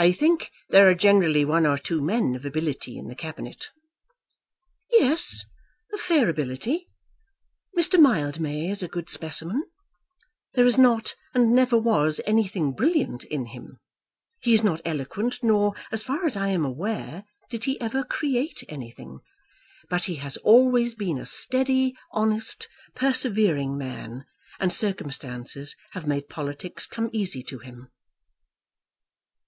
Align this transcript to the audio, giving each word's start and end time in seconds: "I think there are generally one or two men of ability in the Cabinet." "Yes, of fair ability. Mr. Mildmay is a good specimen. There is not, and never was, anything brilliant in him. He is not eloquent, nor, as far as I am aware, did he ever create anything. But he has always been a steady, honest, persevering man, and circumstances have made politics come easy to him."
"I 0.00 0.12
think 0.12 0.52
there 0.68 0.88
are 0.88 0.94
generally 0.94 1.44
one 1.44 1.66
or 1.66 1.76
two 1.76 2.00
men 2.00 2.36
of 2.36 2.44
ability 2.44 2.96
in 2.96 3.08
the 3.08 3.16
Cabinet." 3.16 3.70
"Yes, 4.92 5.44
of 5.92 6.00
fair 6.00 6.28
ability. 6.28 6.86
Mr. 7.76 7.98
Mildmay 7.98 8.70
is 8.70 8.80
a 8.80 8.86
good 8.86 9.08
specimen. 9.10 9.64
There 10.54 10.64
is 10.66 10.78
not, 10.78 11.16
and 11.34 11.52
never 11.52 11.76
was, 11.76 12.20
anything 12.28 12.74
brilliant 12.74 13.24
in 13.24 13.46
him. 13.46 13.80
He 14.38 14.54
is 14.54 14.62
not 14.62 14.80
eloquent, 14.84 15.42
nor, 15.42 15.74
as 15.90 16.04
far 16.04 16.24
as 16.24 16.36
I 16.36 16.50
am 16.50 16.64
aware, 16.64 17.24
did 17.50 17.64
he 17.64 17.80
ever 17.80 18.04
create 18.04 18.62
anything. 18.68 19.18
But 19.90 20.04
he 20.04 20.14
has 20.22 20.36
always 20.36 20.94
been 20.94 21.18
a 21.18 21.26
steady, 21.26 21.96
honest, 22.12 22.68
persevering 22.94 23.76
man, 23.76 24.26
and 24.60 24.72
circumstances 24.72 25.74
have 25.90 26.06
made 26.06 26.28
politics 26.28 26.86
come 26.86 27.10
easy 27.12 27.42
to 27.42 27.58
him." 27.58 27.88